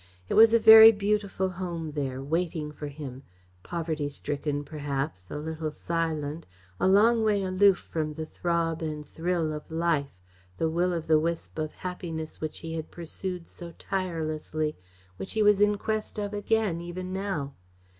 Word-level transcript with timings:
It 0.29 0.33
was 0.33 0.51
a 0.51 0.57
very 0.57 0.91
beautiful 0.91 1.47
home 1.49 1.91
there, 1.91 2.23
waiting 2.23 2.71
for 2.71 2.87
him; 2.87 3.21
poverty 3.61 4.09
stricken, 4.09 4.63
perhaps, 4.63 5.29
a 5.29 5.37
little 5.37 5.69
silent, 5.69 6.47
a 6.79 6.87
long 6.87 7.23
way 7.23 7.43
aloof 7.43 7.77
from 7.77 8.15
the 8.15 8.25
throb 8.25 8.81
and 8.81 9.05
thrill 9.05 9.53
of 9.53 9.69
life, 9.69 10.17
the 10.57 10.71
will 10.71 10.91
o' 10.95 11.01
the 11.01 11.19
wisp 11.19 11.59
of 11.59 11.71
happiness 11.73 12.41
which 12.41 12.61
he 12.65 12.73
had 12.73 12.89
pursued 12.89 13.47
so 13.47 13.73
tirelessly, 13.77 14.75
which 15.17 15.33
he 15.33 15.43
was 15.43 15.61
in 15.61 15.77
quest 15.77 16.17
of 16.17 16.33
again, 16.33 16.81
even 16.81 17.13
now. 17.13 17.53